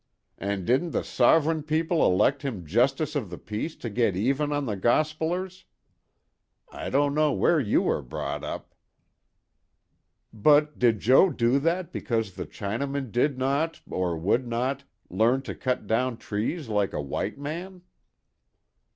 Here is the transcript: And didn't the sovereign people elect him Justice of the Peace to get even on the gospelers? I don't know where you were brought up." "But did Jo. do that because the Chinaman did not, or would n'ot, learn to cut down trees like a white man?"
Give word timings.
And 0.39 0.65
didn't 0.65 0.93
the 0.93 1.03
sovereign 1.03 1.61
people 1.61 2.03
elect 2.03 2.41
him 2.41 2.65
Justice 2.65 3.15
of 3.15 3.29
the 3.29 3.37
Peace 3.37 3.75
to 3.75 3.87
get 3.87 4.15
even 4.15 4.51
on 4.51 4.65
the 4.65 4.75
gospelers? 4.75 5.65
I 6.71 6.89
don't 6.89 7.13
know 7.13 7.31
where 7.33 7.59
you 7.59 7.83
were 7.83 8.01
brought 8.01 8.43
up." 8.43 8.73
"But 10.33 10.79
did 10.79 11.01
Jo. 11.01 11.29
do 11.29 11.59
that 11.59 11.91
because 11.91 12.33
the 12.33 12.47
Chinaman 12.47 13.11
did 13.11 13.37
not, 13.37 13.79
or 13.87 14.17
would 14.17 14.47
n'ot, 14.47 14.85
learn 15.07 15.43
to 15.43 15.53
cut 15.53 15.85
down 15.85 16.17
trees 16.17 16.67
like 16.67 16.93
a 16.93 16.99
white 17.01 17.37
man?" 17.37 17.83